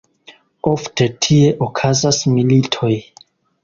Ofte 0.71 1.07
tie 1.27 1.53
okazas 1.69 2.25
militoj. 2.35 2.95